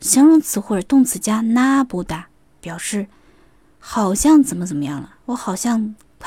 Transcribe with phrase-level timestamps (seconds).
[0.00, 2.28] 形容词或者动词加나보다
[2.60, 3.08] 表示
[3.78, 5.94] 好像怎么怎么样了，我好像。